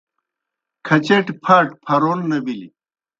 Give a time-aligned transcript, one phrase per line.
[0.87, 2.69] کھچَٹیْ پھاٹ پھرَون نہ بِلیْ۔